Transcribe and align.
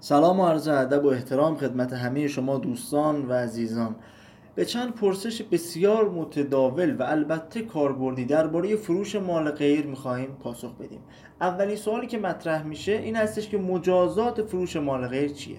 سلام 0.00 0.40
و 0.40 0.46
عرض 0.46 0.68
ادب 0.68 1.04
و 1.04 1.08
احترام 1.08 1.56
خدمت 1.56 1.92
همه 1.92 2.28
شما 2.28 2.58
دوستان 2.58 3.28
و 3.28 3.32
عزیزان. 3.32 3.96
به 4.54 4.64
چند 4.64 4.94
پرسش 4.94 5.42
بسیار 5.42 6.08
متداول 6.08 6.96
و 6.96 7.02
البته 7.02 7.62
کاربردی 7.62 8.24
درباره 8.24 8.76
فروش 8.76 9.16
مال 9.16 9.50
غیر 9.50 9.86
می‌خواهیم 9.86 10.36
پاسخ 10.42 10.74
بدیم. 10.74 11.00
اولین 11.40 11.76
سوالی 11.76 12.06
که 12.06 12.18
مطرح 12.18 12.62
میشه 12.62 12.92
این 12.92 13.16
هستش 13.16 13.48
که 13.48 13.58
مجازات 13.58 14.42
فروش 14.42 14.76
مال 14.76 15.08
غیر 15.08 15.32
چیه؟ 15.32 15.58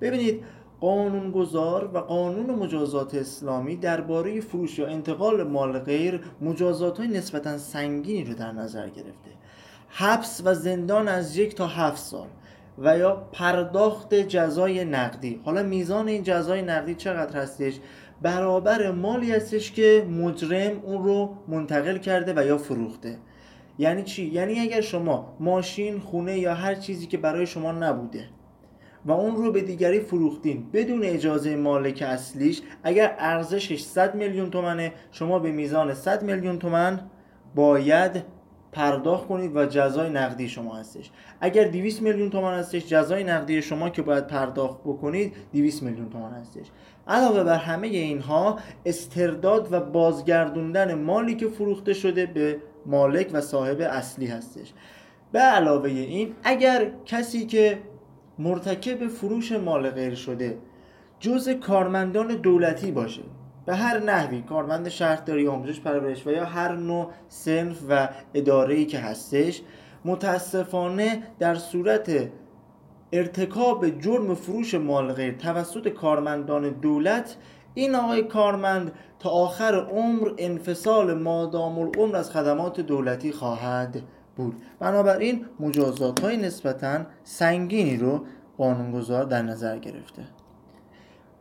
ببینید 0.00 0.44
قانونگذار 0.80 1.90
و 1.94 1.98
قانون 1.98 2.50
مجازات 2.50 3.14
اسلامی 3.14 3.76
درباره 3.76 4.40
فروش 4.40 4.78
یا 4.78 4.86
انتقال 4.86 5.42
مال 5.42 5.78
غیر 5.78 6.20
مجازات 6.40 6.98
های 6.98 7.08
نسبتا 7.08 7.58
سنگینی 7.58 8.24
رو 8.24 8.34
در 8.34 8.52
نظر 8.52 8.88
گرفته. 8.88 9.30
حبس 9.88 10.42
و 10.44 10.54
زندان 10.54 11.08
از 11.08 11.36
یک 11.36 11.54
تا 11.54 11.66
هفت 11.66 12.02
سال. 12.02 12.26
و 12.78 12.98
یا 12.98 13.28
پرداخت 13.32 14.14
جزای 14.14 14.84
نقدی. 14.84 15.40
حالا 15.44 15.62
میزان 15.62 16.08
این 16.08 16.22
جزای 16.22 16.62
نقدی 16.62 16.94
چقدر 16.94 17.40
هستش؟ 17.40 17.78
برابر 18.22 18.90
مالی 18.90 19.32
هستش 19.32 19.72
که 19.72 20.06
مجرم 20.10 20.80
اون 20.82 21.04
رو 21.04 21.36
منتقل 21.48 21.98
کرده 21.98 22.32
و 22.36 22.46
یا 22.46 22.58
فروخته. 22.58 23.18
یعنی 23.78 24.02
چی؟ 24.02 24.24
یعنی 24.26 24.60
اگر 24.60 24.80
شما 24.80 25.36
ماشین 25.40 25.98
خونه 26.00 26.38
یا 26.38 26.54
هر 26.54 26.74
چیزی 26.74 27.06
که 27.06 27.18
برای 27.18 27.46
شما 27.46 27.72
نبوده 27.72 28.24
و 29.04 29.12
اون 29.12 29.36
رو 29.36 29.52
به 29.52 29.60
دیگری 29.60 30.00
فروختین 30.00 30.66
بدون 30.72 31.04
اجازه 31.04 31.56
مالک 31.56 32.02
اصلیش 32.02 32.62
اگر 32.82 33.16
ارزشش 33.18 33.82
100 33.82 34.14
میلیون 34.14 34.50
تومنه 34.50 34.92
شما 35.12 35.38
به 35.38 35.52
میزان 35.52 35.94
100 35.94 36.22
میلیون 36.22 36.58
تومن 36.58 37.00
باید 37.54 38.24
پرداخت 38.72 39.26
کنید 39.26 39.56
و 39.56 39.66
جزای 39.66 40.10
نقدی 40.10 40.48
شما 40.48 40.74
هستش. 40.74 41.10
اگر 41.40 41.64
200 41.64 42.02
میلیون 42.02 42.30
تومان 42.30 42.54
هستش 42.54 42.86
جزای 42.86 43.24
نقدی 43.24 43.62
شما 43.62 43.90
که 43.90 44.02
باید 44.02 44.26
پرداخت 44.26 44.80
بکنید 44.80 45.34
200 45.52 45.82
میلیون 45.82 46.10
تومان 46.10 46.32
هستش. 46.32 46.66
علاوه 47.08 47.44
بر 47.44 47.58
همه 47.58 47.86
اینها 47.86 48.58
استرداد 48.86 49.72
و 49.72 49.80
بازگردوندن 49.80 50.94
مالی 50.94 51.34
که 51.34 51.48
فروخته 51.48 51.92
شده 51.92 52.26
به 52.26 52.56
مالک 52.86 53.30
و 53.32 53.40
صاحب 53.40 53.80
اصلی 53.80 54.26
هستش. 54.26 54.72
به 55.32 55.38
علاوه 55.38 55.90
این 55.90 56.34
اگر 56.44 56.90
کسی 57.04 57.46
که 57.46 57.78
مرتکب 58.38 59.08
فروش 59.08 59.52
مال 59.52 59.90
غیر 59.90 60.14
شده 60.14 60.58
جز 61.20 61.48
کارمندان 61.48 62.28
دولتی 62.28 62.90
باشه 62.90 63.22
به 63.66 63.76
هر 63.76 63.98
نحوی 63.98 64.42
کارمند 64.42 64.88
شهرداری 64.88 65.48
آموزش 65.48 65.80
پرورش 65.80 66.26
و 66.26 66.30
یا 66.30 66.44
هر 66.44 66.72
نوع 66.72 67.10
سنف 67.28 67.78
و 67.88 68.08
اداره 68.34 68.84
که 68.84 68.98
هستش 68.98 69.62
متاسفانه 70.04 71.22
در 71.38 71.54
صورت 71.54 72.28
ارتکاب 73.12 74.00
جرم 74.00 74.34
فروش 74.34 74.74
مال 74.74 75.12
غیر 75.12 75.34
توسط 75.34 75.88
کارمندان 75.88 76.70
دولت 76.70 77.36
این 77.74 77.94
آقای 77.94 78.22
کارمند 78.22 78.92
تا 79.18 79.30
آخر 79.30 79.74
عمر 79.74 80.30
انفصال 80.38 81.14
مادام 81.14 81.78
العمر 81.78 82.16
از 82.16 82.30
خدمات 82.30 82.80
دولتی 82.80 83.32
خواهد 83.32 84.02
بود. 84.36 84.54
بنابراین 84.80 85.46
مجازات 85.60 86.20
های 86.20 86.36
نسبتا 86.36 87.06
سنگینی 87.24 87.96
رو 87.96 88.24
قانونگذار 88.58 89.24
در 89.24 89.42
نظر 89.42 89.78
گرفته. 89.78 90.22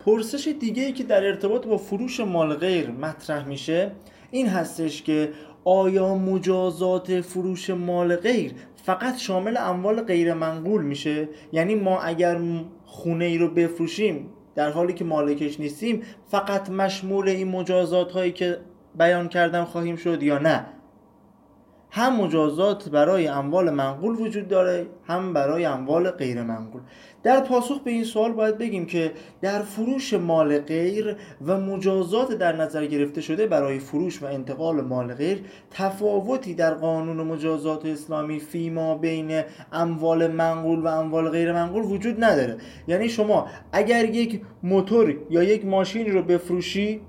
پرسش 0.05 0.55
دیگه 0.59 0.83
ای 0.83 0.93
که 0.93 1.03
در 1.03 1.25
ارتباط 1.25 1.67
با 1.67 1.77
فروش 1.77 2.19
مال 2.19 2.55
غیر 2.55 2.91
مطرح 2.91 3.47
میشه 3.47 3.91
این 4.31 4.47
هستش 4.47 5.01
که 5.01 5.31
آیا 5.63 6.15
مجازات 6.15 7.21
فروش 7.21 7.69
مال 7.69 8.15
غیر 8.15 8.53
فقط 8.83 9.17
شامل 9.17 9.57
اموال 9.57 10.01
غیر 10.01 10.33
منقول 10.33 10.81
میشه؟ 10.81 11.29
یعنی 11.51 11.75
ما 11.75 11.99
اگر 11.99 12.41
خونه 12.85 13.25
ای 13.25 13.37
رو 13.37 13.47
بفروشیم 13.47 14.29
در 14.55 14.69
حالی 14.69 14.93
که 14.93 15.03
مالکش 15.03 15.59
نیستیم 15.59 16.01
فقط 16.27 16.69
مشمول 16.69 17.29
این 17.29 17.47
مجازات 17.47 18.11
هایی 18.11 18.31
که 18.31 18.57
بیان 18.97 19.29
کردم 19.29 19.65
خواهیم 19.65 19.95
شد 19.95 20.23
یا 20.23 20.37
نه؟ 20.37 20.65
هم 21.93 22.21
مجازات 22.21 22.89
برای 22.89 23.27
اموال 23.27 23.69
منقول 23.69 24.15
وجود 24.15 24.47
داره 24.47 24.85
هم 25.07 25.33
برای 25.33 25.65
اموال 25.65 26.11
غیر 26.11 26.43
منقول. 26.43 26.81
در 27.23 27.39
پاسخ 27.39 27.79
به 27.83 27.91
این 27.91 28.03
سوال 28.03 28.31
باید 28.31 28.57
بگیم 28.57 28.85
که 28.85 29.11
در 29.41 29.61
فروش 29.61 30.13
مال 30.13 30.59
غیر 30.59 31.15
و 31.45 31.57
مجازات 31.57 32.33
در 32.33 32.55
نظر 32.55 32.85
گرفته 32.85 33.21
شده 33.21 33.47
برای 33.47 33.79
فروش 33.79 34.23
و 34.23 34.25
انتقال 34.25 34.81
مال 34.81 35.13
غیر 35.13 35.43
تفاوتی 35.71 36.53
در 36.53 36.73
قانون 36.73 37.27
مجازات 37.27 37.85
اسلامی 37.85 38.39
فیما 38.39 38.97
بین 38.97 39.41
اموال 39.71 40.27
منقول 40.27 40.79
و 40.79 40.87
اموال 40.87 41.29
غیر 41.29 41.53
منقول 41.53 41.83
وجود 41.83 42.23
نداره. 42.23 42.57
یعنی 42.87 43.09
شما 43.09 43.47
اگر 43.71 44.05
یک 44.05 44.41
موتور 44.63 45.17
یا 45.29 45.43
یک 45.43 45.65
ماشین 45.65 46.11
رو 46.11 46.21
بفروشی 46.21 47.01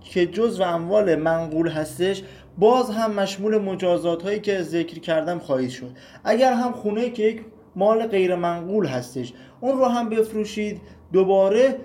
که 0.00 0.26
جز 0.26 0.60
و 0.60 0.62
اموال 0.62 1.16
منقول 1.16 1.68
هستش 1.68 2.22
باز 2.58 2.90
هم 2.90 3.12
مشمول 3.12 3.58
مجازات 3.58 4.22
هایی 4.22 4.40
که 4.40 4.62
ذکر 4.62 4.98
کردم 4.98 5.38
خواهید 5.38 5.70
شد. 5.70 5.90
اگر 6.24 6.52
هم 6.52 6.72
خونه 6.72 7.10
که 7.10 7.22
یک 7.22 7.44
مال 7.76 8.06
غیر 8.06 8.34
منقول 8.34 8.86
هستش 8.86 9.32
اون 9.60 9.78
رو 9.78 9.84
هم 9.84 10.08
بفروشید 10.08 10.80
دوباره 11.12 11.76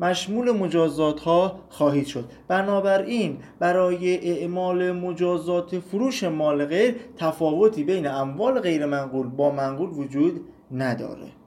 مشمول 0.00 0.50
مجازات 0.50 1.20
ها 1.20 1.60
خواهید 1.68 2.06
شد. 2.06 2.24
بنابراین 2.48 3.38
برای 3.58 4.30
اعمال 4.30 4.92
مجازات 4.92 5.78
فروش 5.78 6.24
مال 6.24 6.64
غیر 6.64 6.96
تفاوتی 7.16 7.84
بین 7.84 8.06
اموال 8.06 8.60
غیر 8.60 8.86
منقول 8.86 9.26
با 9.26 9.50
منقول 9.50 9.90
وجود 9.90 10.40
نداره. 10.70 11.39